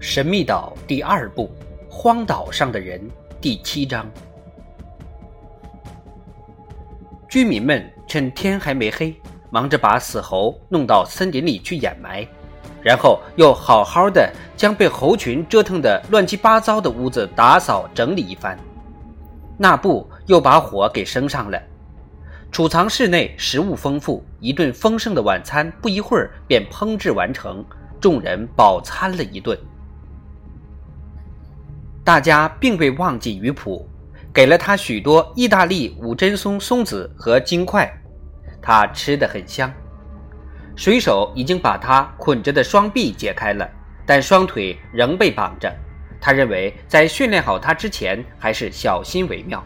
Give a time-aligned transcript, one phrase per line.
[0.00, 1.50] 神秘岛第二部，
[1.90, 3.00] 荒岛上的人
[3.40, 4.08] 第七章。
[7.28, 9.12] 居民们趁天还没黑，
[9.50, 12.24] 忙着把死猴弄到森林里去掩埋，
[12.80, 18.56] 然后又好好的将被猴群折腾的乱七八糟的屋子打扫整理一番。
[19.56, 21.60] 那布又把火给升上了，
[22.52, 27.64] 储藏室内食物丰富，一顿丰盛的晚餐不一会儿便烹制完成，
[28.00, 29.58] 众人饱餐了一顿。
[32.08, 33.86] 大家并未忘记鱼普，
[34.32, 37.86] 给了他许多意大利五针松松子和金块，
[38.62, 39.70] 他吃得很香。
[40.74, 43.68] 水手已经把他捆着的双臂解开了，
[44.06, 45.70] 但双腿仍被绑着。
[46.18, 49.62] 他认为在训练好他之前，还是小心为妙。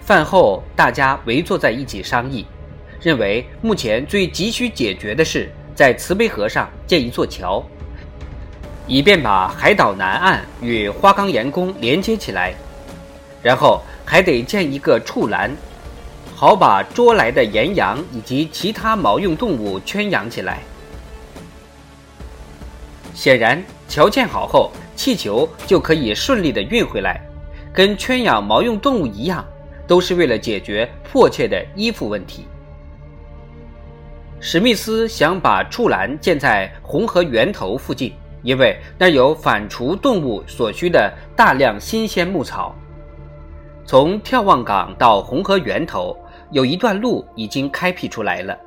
[0.00, 2.44] 饭后，大家围坐在一起商议，
[3.00, 7.64] 认为目前最急需解决的是在慈悲河上建一座桥。
[8.88, 12.54] 以便把海岛南岸与花岗岩宫连接起来，
[13.42, 15.54] 然后还得建一个畜栏，
[16.34, 20.60] 好把捉来的岩羊以及其他毛用动物圈养起来。
[23.12, 27.20] 显然，桥建好后，气球就可以顺利地运回来，
[27.74, 29.44] 跟圈养毛用动物一样，
[29.86, 32.46] 都是为了解决迫切的衣服问题。
[34.40, 38.14] 史密斯想把畜栏建在红河源头附近。
[38.42, 42.74] 因为那有反刍动物所需的大量新鲜牧草。
[43.84, 46.16] 从眺望港到红河源头
[46.50, 48.58] 有一段路已经开辟出来了。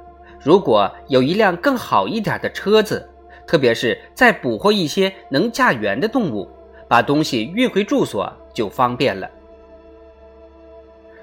[0.44, 3.08] 如果有一辆更好一点的车子，
[3.46, 6.50] 特别是再捕获一些能驾辕的动物，
[6.88, 9.30] 把东西运回住所就方便了。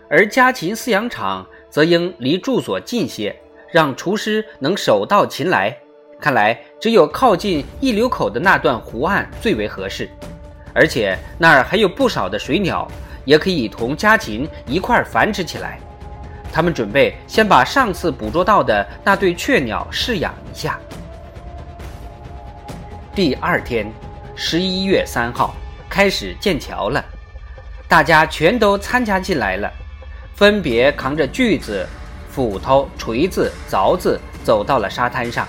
[0.08, 3.36] 而家禽饲养场则应离住所近些，
[3.72, 5.76] 让厨师能手到擒来。
[6.20, 10.10] 看来只有靠近溢流口的那段湖岸最为合适，
[10.74, 12.86] 而且那儿还有不少的水鸟，
[13.24, 15.78] 也可以同家禽一块繁殖起来。
[16.52, 20.78] 他们准备先把上次捕捉到的那对雀鸟饲养一下。
[23.14, 23.86] 第二天，
[24.34, 25.54] 十一月三号
[25.88, 27.04] 开始建桥了，
[27.86, 29.70] 大家全都参加进来了，
[30.34, 31.86] 分别扛着锯子、
[32.28, 35.46] 斧头、锤子、凿子，走到了沙滩上。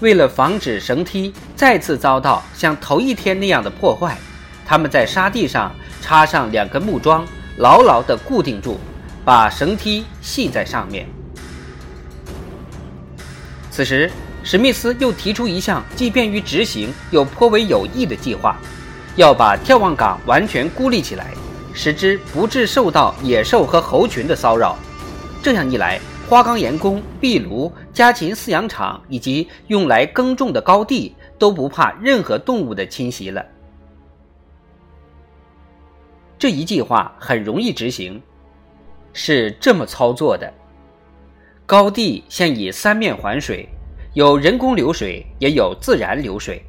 [0.00, 4.18] 为了防止绳梯再次遭到像头一天那样的破坏，
[4.66, 7.24] 他们在沙地上插上两根木桩，
[7.58, 8.78] 牢牢地固定住，
[9.24, 11.06] 把绳梯系在上面。
[13.70, 14.10] 此时，
[14.42, 18.56] 史密斯又提出一项既便于执行又颇为有益的计划，
[19.16, 21.32] 要把眺望岗完全孤立起来，
[21.72, 24.76] 使之不致受到野兽和猴群的骚扰。
[25.42, 33.44] 这样一来，花岗岩宫、壁炉、家禽饲养场以及用来耕种的高地都不怕任何动物的侵袭了。
[36.38, 38.20] 这一计划很容易执行，
[39.12, 40.50] 是这么操作的：
[41.66, 43.68] 高地现以三面环水，
[44.14, 46.62] 有人工流水，也有自然流水。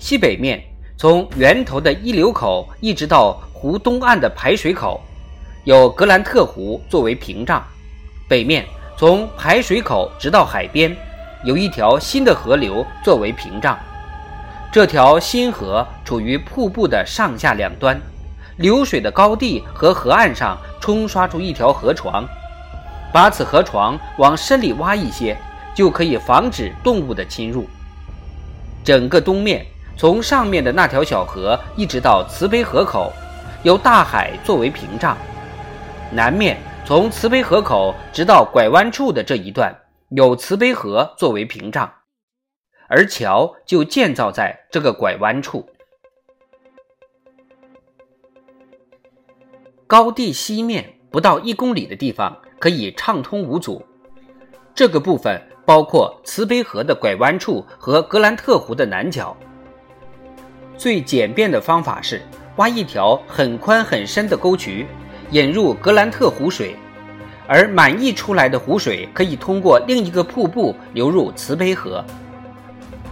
[0.00, 0.60] 西北面
[0.96, 5.00] 从源头的一流口一直到湖东岸的排水口，
[5.64, 7.62] 有格兰特湖作为屏障；
[8.28, 8.66] 北面。
[8.98, 10.92] 从排水口直到海边，
[11.44, 13.78] 有一条新的河流作为屏障。
[14.72, 17.96] 这条新河处于瀑布的上下两端，
[18.56, 22.26] 流水的高地和河岸上冲刷出一条河床。
[23.12, 25.38] 把此河床往深里挖一些，
[25.76, 27.68] 就可以防止动物的侵入。
[28.82, 29.64] 整个东面，
[29.96, 33.12] 从上面的那条小河一直到慈悲河口，
[33.62, 35.16] 由大海作为屏障。
[36.10, 36.58] 南面。
[36.88, 39.78] 从慈悲河口直到拐弯处的这一段，
[40.08, 41.92] 有慈悲河作为屏障，
[42.88, 45.68] 而桥就建造在这个拐弯处。
[49.86, 53.84] 高地西面不到一公里的地方可以畅通无阻。
[54.74, 59.36] 这个部分包括慈悲河的拐弯处和格兰特湖的南角。
[60.78, 62.22] 最简便的方法是
[62.56, 64.86] 挖一条很宽很深的沟渠。
[65.30, 66.74] 引入格兰特湖水，
[67.46, 72.04] 而满溢出来的湖水可以通过另一个瀑布流入慈悲河。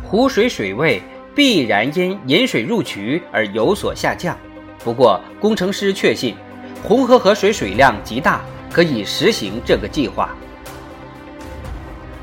[0.02, 1.02] 湖水水位
[1.34, 4.36] 必然因引水入渠而有所下降。
[4.82, 6.34] 不过，工程师确信
[6.82, 8.40] 红河河水水量极大，
[8.72, 10.30] 可以实行这个计划。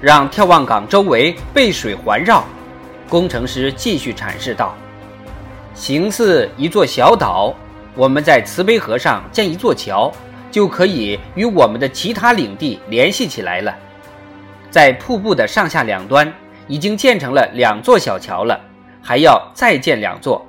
[0.01, 2.43] 让眺望港周围被水环绕，
[3.07, 4.75] 工程师继续阐释道
[5.75, 7.53] ：“形似一座小岛。”
[7.95, 10.11] 我们在慈悲河上建一座桥，
[10.49, 13.75] 就可以与我们的其他领地联系起来了。
[14.71, 16.31] 在瀑布的上下两端，
[16.67, 18.59] 已经建成了两座小桥了，
[19.01, 20.43] 还要再建两座，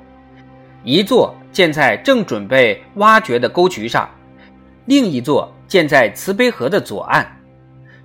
[0.83, 4.09] 一座建在正准备挖掘的沟渠上，
[4.87, 7.27] 另一座建在慈悲河的左岸。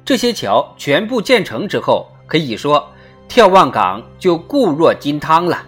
[0.03, 2.85] 这些桥全部建成之后，可以说
[3.29, 5.63] 眺望港就固若金汤了。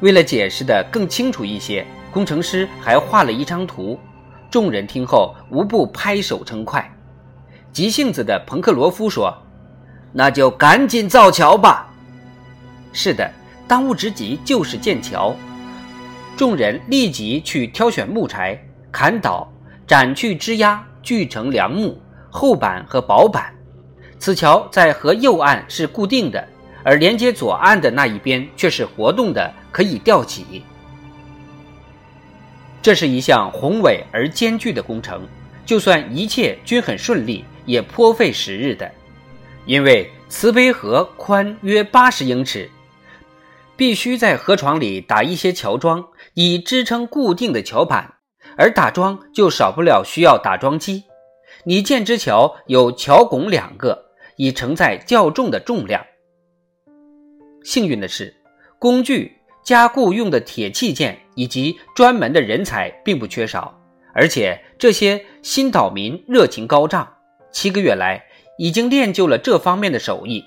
[0.00, 3.98] 为了解释的更清楚一些，工程师还画了一张图，
[4.50, 6.88] 众人听后无不拍手称快。
[7.72, 9.36] 急性子的彭克罗夫说
[10.12, 11.92] ：“那就赶紧造桥吧。”
[12.92, 13.30] 是的，
[13.66, 15.34] 当务之急就是建桥。
[16.36, 18.58] 众人立即去挑选木材，
[18.92, 19.52] 砍倒、
[19.86, 23.52] 斩去枝丫，锯成梁木、厚板和薄板。
[24.18, 26.48] 此桥在河右岸是固定的，
[26.82, 30.64] 而连接左岸的那一边却是活动的，可以吊起。
[32.80, 35.26] 这是一项宏伟而艰巨的工程，
[35.66, 37.44] 就算一切均很顺利。
[37.66, 38.90] 也颇费时日的，
[39.66, 42.70] 因为慈悲河宽约八十英尺，
[43.76, 48.14] 必须在河床里打一些桥桩，以支撑固定的桥板，
[48.56, 51.04] 而打桩就少不了需要打桩机。
[51.64, 54.06] 你建之桥有桥拱两个，
[54.36, 56.02] 以承载较重的重量。
[57.62, 58.34] 幸运的是，
[58.78, 59.36] 工具、
[59.68, 63.78] 加固用的铁器件以及专门的人才并不缺少，
[64.14, 67.06] 而且这些新岛民热情高涨。
[67.52, 68.24] 七个月来，
[68.56, 70.42] 已经练就了这方面的手艺，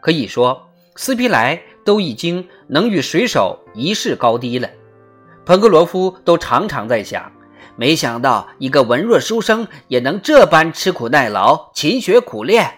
[0.00, 0.60] 可以说
[0.96, 4.68] 斯皮莱都已经能与水手一试高低了。
[5.46, 7.30] 彭格罗夫都常常在想，
[7.76, 12.68] 没想到一个文弱书生也能这般吃苦耐劳、勤学苦练。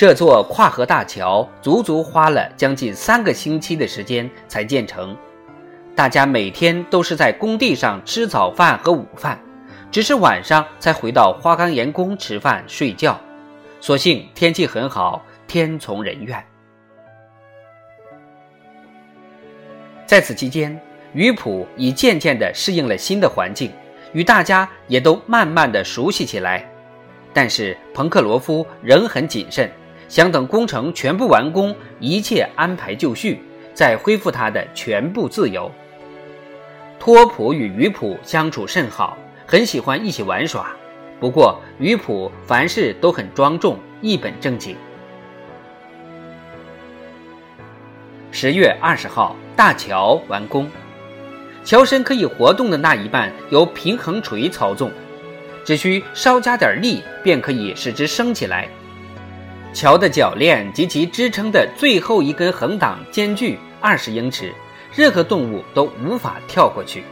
[0.00, 5.14] 这座跨河大桥足足花了将近三个星期的时间才建成，
[5.94, 9.38] 大家每天都是在工地上吃早饭和午饭。
[9.90, 13.20] 只是晚上才回到花岗岩宫吃饭睡觉，
[13.78, 16.42] 所幸天气很好，天从人愿。
[20.06, 20.80] 在此期间，
[21.12, 23.70] 于普已渐渐地适应了新的环境，
[24.14, 26.66] 与大家也都慢慢地熟悉起来。
[27.34, 29.70] 但是彭克罗夫仍很谨慎，
[30.10, 33.40] 想等工程全部完工，一切安排就绪，
[33.72, 35.70] 再恢复他的全部自由。
[36.98, 39.16] 托普与于普相处甚好。
[39.46, 40.70] 很喜欢一起玩耍，
[41.18, 44.76] 不过于普凡事都很庄重，一本正经。
[48.30, 50.68] 十月二十号，大桥完工，
[51.64, 54.90] 桥身可以活动的那一半由平衡锤操纵，
[55.64, 58.68] 只需稍加点力便可以使之升起来。
[59.72, 64.52] 桥的铰链及其支撑的最后一根横档间距二十英尺，
[64.94, 67.04] 任何动物都无法跳过去。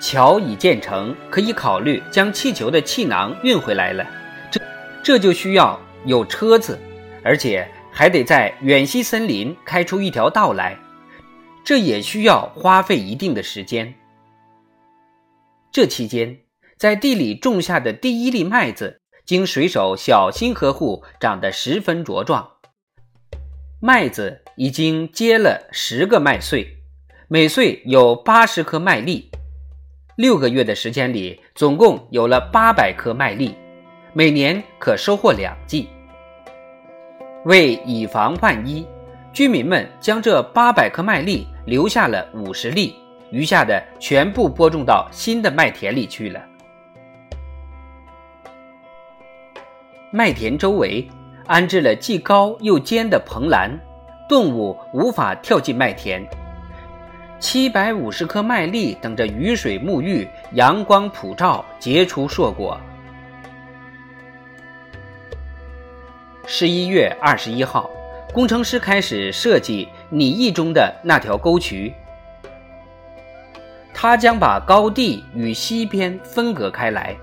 [0.00, 4.06] 桥已建成，可以考虑将气球的气囊运回来了。
[4.50, 4.60] 这
[5.02, 6.78] 这就需要有车子，
[7.24, 10.78] 而且还得在远西森林开出一条道来，
[11.64, 13.92] 这也需要花费一定的时间。
[15.72, 16.38] 这期间，
[16.78, 22.48] 在地里种下的第一粒麦子，经水手小心呵护，长得十分茁壮。
[23.80, 26.76] 麦子已经结了十个麦穗，
[27.26, 29.28] 每穗有八十颗麦粒。
[30.16, 33.52] 六个月的时间里，总共有了八百颗麦粒，
[34.12, 35.88] 每年可收获两季。
[37.44, 38.86] 为以防万一，
[39.32, 42.94] 居民们将这八百颗麦粒留下了五十粒，
[43.32, 46.40] 余下的全部播种到新的麦田里去了。
[50.12, 51.06] 麦田周围
[51.46, 53.70] 安置了既高又尖的棚栏，
[54.28, 56.24] 动物无法跳进麦田。
[57.40, 62.80] 七百五十颗麦粒等着雨水沐浴，阳光普照，结出硕果。
[66.46, 67.90] 十一月二十一号，
[68.32, 71.92] 工程师开始设计拟意中的那条沟渠。
[73.92, 77.16] 他将把高地与西边分隔开来，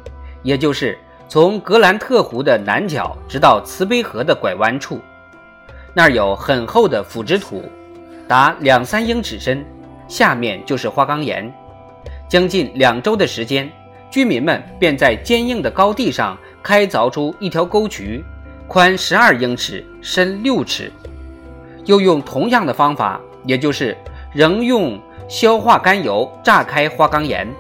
[0.44, 0.98] 也就是
[1.34, 5.02] 从格兰特湖的南角直到慈悲河的拐弯处，
[5.92, 7.64] 那儿有很厚的腐殖土，
[8.28, 9.66] 达两三英尺深。
[10.08, 11.52] 下面就是花岗岩，
[12.30, 13.68] 将近两周的时间，
[14.12, 18.24] 居民们便在坚硬的高地上开凿出一条沟渠，
[18.68, 20.92] 宽十二英尺，深六尺。
[21.86, 23.98] 又用同样的方法，也就是
[24.32, 27.52] 仍用硝化甘油炸开花岗岩，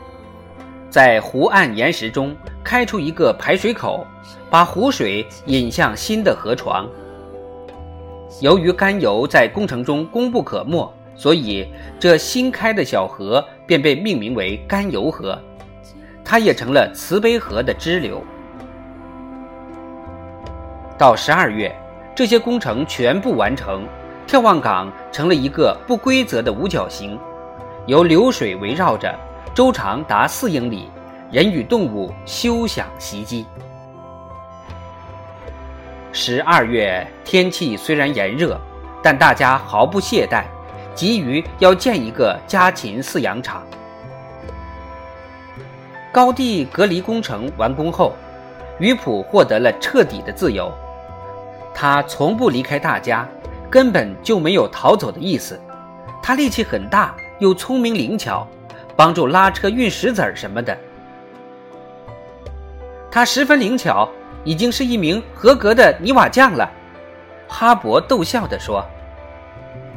[0.91, 4.07] 在湖岸岩石中开出一个排水口，
[4.49, 6.87] 把湖水引向新的河床。
[8.39, 10.91] 由于甘油在工程中功不可没。
[11.15, 11.67] 所以，
[11.99, 15.37] 这新开的小河便被命名为甘油河，
[16.25, 18.19] 它也成了慈悲河的支流。
[20.97, 21.71] 到十二月，
[22.15, 23.85] 这些工程全部完成，
[24.25, 27.15] 眺望港成了一个不规则的五角形，
[27.85, 29.15] 由流水围绕着，
[29.53, 30.89] 周长达四英里，
[31.33, 33.43] 人与动物休想袭击。
[36.11, 38.55] 十二月天气虽然炎热，
[39.01, 40.43] 但大家毫不懈怠，
[40.93, 43.63] 急于要建一个家禽饲养场。
[46.11, 48.13] 高地隔离工程完工后，
[48.77, 50.71] 于普获得了彻底的自由。
[51.73, 53.27] 他从不离开大家，
[53.71, 55.59] 根本就没有逃走的意思。
[56.21, 58.47] 他力气很大，又聪明灵巧，
[58.95, 60.77] 帮助拉车运石子儿什么的。
[63.13, 64.09] 他十分灵巧，
[64.43, 66.67] 已经是一名合格的泥瓦匠了。
[67.47, 68.83] 哈勃逗笑地说：“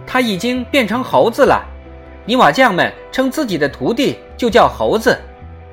[0.07, 1.65] 他已经变成猴子了。
[2.27, 5.19] 泥瓦匠们称自己的徒弟就叫猴子。”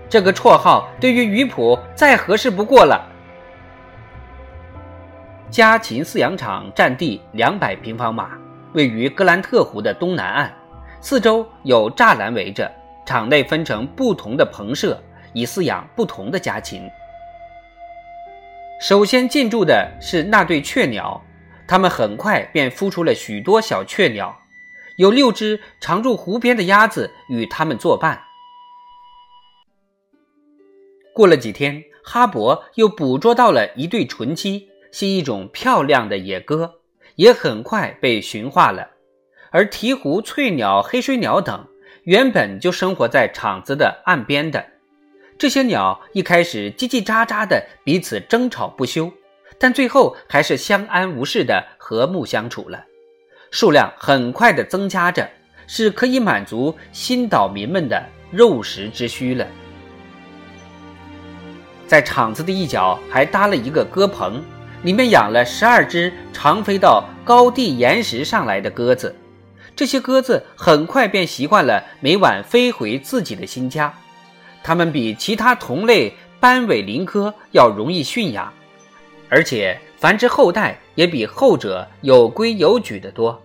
[0.08, 3.06] 这个绰号对于鱼普再合适不过了。
[5.52, 8.30] 家禽饲养场占地两百平方码，
[8.72, 10.54] 位于格兰特湖的东南岸，
[11.02, 12.72] 四周有栅栏围着。
[13.06, 14.98] 场内分成不同的棚舍，
[15.34, 16.90] 以饲养不同的家禽。
[18.84, 21.24] 首先进驻的是那对雀鸟，
[21.66, 24.38] 它们很快便孵出了许多小雀鸟，
[24.98, 28.22] 有六只常驻湖边的鸭子与它们作伴。
[31.13, 36.82] 过了几天，哈勃又捕捉到了一对纯鸡，是一种漂亮的野鸽，
[37.16, 38.90] 也很快被驯化了。
[39.52, 41.66] 而鹈鹕、翠鸟、黑水鸟等
[42.04, 44.73] 原本就生活在场子的岸边的
[45.44, 49.12] 这些鸟，一开始叽叽喳喳的彼此争吵不休，
[49.60, 52.86] 但最后还是相安无事的和睦相处了。
[53.52, 55.30] 数量很快的增加着，
[55.68, 59.46] 是可以满足新岛民们的肉食之需了。
[61.88, 64.42] 在场子的一角还搭了一个鸽棚，
[64.84, 69.14] 里面养了十二只常飞到高地岩石上来的鸽子。
[69.76, 73.94] 这些鸽子很快便习惯了每晚飞回自己的新家。
[74.63, 78.53] 它们比其他同类斑尾林科要容易驯养，
[79.29, 83.43] 而且繁殖后代也比后者有规有矩的多。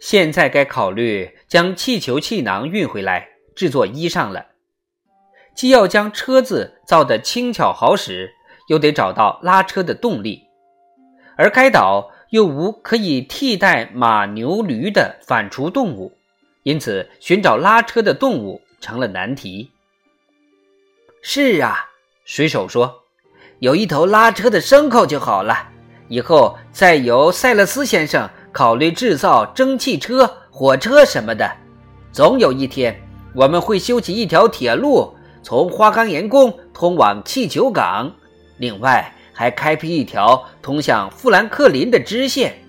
[0.00, 4.46] 现在该考虑将气球气囊运回来制作衣裳了。
[5.54, 8.34] 既要将车子造得轻巧好使，
[8.68, 10.42] 又得找到拉车的动力，
[11.36, 16.12] 而该岛又无可以替代马、牛、驴的反刍动物，
[16.64, 19.70] 因此寻找拉车的动物成了难题。
[21.22, 21.90] 是啊，
[22.24, 23.04] 水手说
[23.60, 25.68] ：“有一头拉车的牲口就好了。
[26.08, 31.50] 以后再由塞勒斯先生考虑制造蒸汽车、火车什么的。
[32.12, 33.00] 总有一天，
[33.34, 38.10] 我们会修起一条铁路。”从花岗岩宫通往气球港，
[38.56, 42.63] 另外还开辟一条通向富兰克林的支线。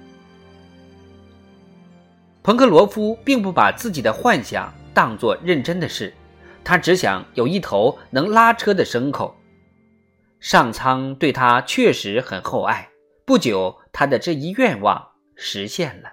[2.46, 6.14] 彭克罗夫并不把自己的幻想当作认真的事，
[6.64, 9.36] 他只想有一头能拉车的牲口。
[10.40, 12.88] 上苍对他确实很厚爱，
[13.26, 16.12] 不久他的这一愿望实现了。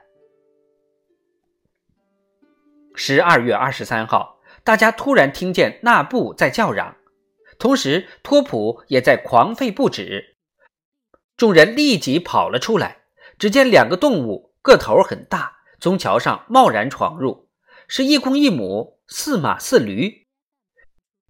[2.94, 4.40] 十二月二十三号。
[4.64, 6.96] 大家突然听见纳布在叫嚷，
[7.58, 10.36] 同时托普也在狂吠不止。
[11.36, 13.02] 众人立即跑了出来，
[13.38, 17.48] 只见两个动物个头很大，从桥上贸然闯入，
[17.88, 20.28] 是一公一母，似马似驴。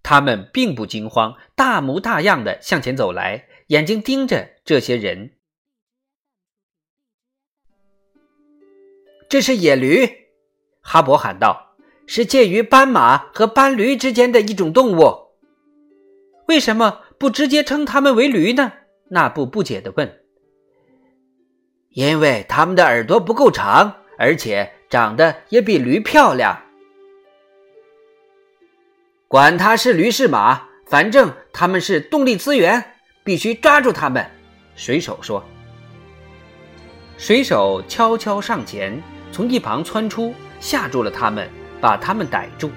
[0.03, 5.39] 他们并不惊慌，大模大样的向前走来，眼睛盯着这些人。
[9.27, 10.07] 这是野驴，
[10.81, 11.75] 哈勃喊道。
[12.05, 15.29] 是介于斑马和斑驴之间的一种动物，
[16.47, 18.71] 为什么不直接称它们为驴呢？
[19.09, 20.21] 那布不解地问。
[21.89, 26.61] 因为它们的耳朵不够长，而且长得也比驴漂亮。
[29.27, 32.83] 管它是驴是马，反正它们是动力资源，
[33.23, 34.25] 必须抓住它们。
[34.75, 35.43] 水手说。
[37.17, 39.01] 水手悄悄上前，
[39.31, 41.49] 从一旁窜出，吓住了他们。
[41.83, 42.71] 把他们逮住。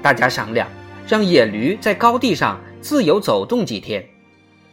[0.00, 0.68] 大家商量，
[1.08, 4.08] 让野驴在高地上自由走动几天。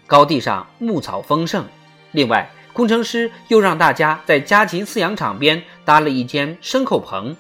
[0.06, 1.66] 高地上牧草丰盛。
[2.12, 7.34] 另外，工程师又让大家在家禽饲养场边搭了一间牲口棚，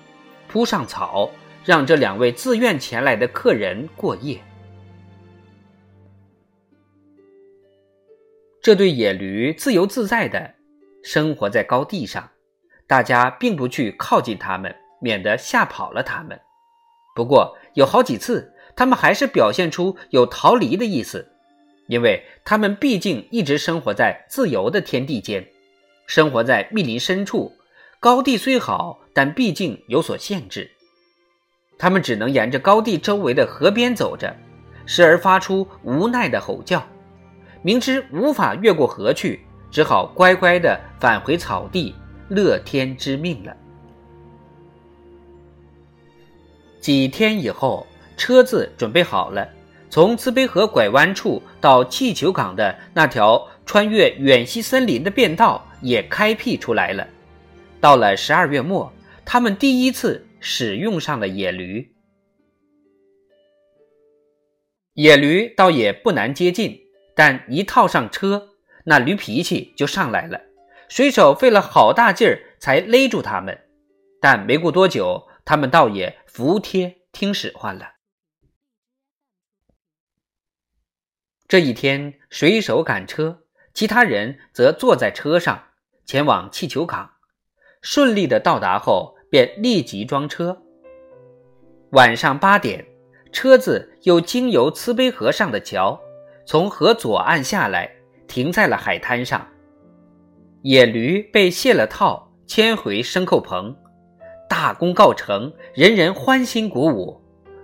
[0.48, 1.30] 铺上草，
[1.65, 4.42] 让这两位自愿前来的客人过夜。
[8.63, 10.56] 这对野驴自由自在的
[11.04, 12.32] 生活在高地上，
[12.88, 14.74] 大家并不去靠近它们。
[15.01, 16.39] 免得吓跑了他们。
[17.15, 21.35] 不过有好几次，他们还是表现出有逃离的意思。
[21.88, 25.48] 因为他们毕竟一直生活在自由的天地间，
[26.08, 27.51] 生活在密林深处。
[28.00, 30.70] 高地虽好，但毕竟有所限制。
[31.77, 34.36] 他们只能沿着高地周围的河边走着，
[34.86, 36.86] 时而发出无奈的吼叫。
[37.62, 41.96] 明知无法越过河去，只好乖乖地返回草地，
[42.30, 43.56] 乐天知命了。
[46.80, 49.50] 几天以后，车子准备好了，
[49.96, 57.08] 从慈悲河拐弯处到气球港的那条穿越远西森林的便道也开辟出来了。
[57.80, 58.92] 到了十二月末，
[59.24, 61.96] 他们第一次使用上了野驴。
[64.96, 66.78] 野驴倒也不难接近，
[67.16, 68.50] 但一套上车，
[68.84, 70.42] 那驴脾气就上来了。
[70.90, 73.58] 水手费了好大劲儿才勒住他们，
[74.20, 77.95] 但没过多久，他们倒也服帖听使唤了。
[81.48, 85.62] 这一天，水手赶车，其他人则坐在车上
[86.04, 87.12] 前往气球港。
[87.82, 90.60] 顺利的到达后，便立即装车。
[91.92, 92.84] 晚上八点，
[93.32, 96.00] 车子又经由慈悲河上的桥，
[96.48, 97.92] 从河左岸下来，
[98.28, 99.48] 停在了海滩上。
[100.64, 103.75] 野驴被卸了套，牵回牲口棚，
[104.50, 107.22] 大功告成，人人欢欣鼓舞。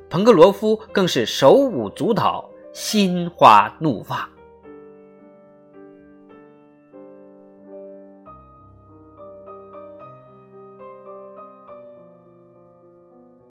[0.08, 4.18] 彭格罗夫更是手舞足蹈，心花怒放。